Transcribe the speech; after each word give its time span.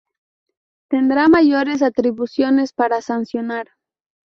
Tendrá 0.89 1.27
mayores 1.27 1.83
atribuciones 1.83 2.73
para 2.73 3.03
sancionar. 3.03 3.67